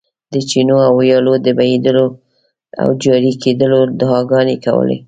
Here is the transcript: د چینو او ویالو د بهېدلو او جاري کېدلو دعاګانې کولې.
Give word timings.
د 0.33 0.35
چینو 0.49 0.77
او 0.87 0.93
ویالو 0.99 1.33
د 1.45 1.47
بهېدلو 1.59 2.05
او 2.81 2.87
جاري 3.03 3.33
کېدلو 3.43 3.79
دعاګانې 3.99 4.55
کولې. 4.65 4.97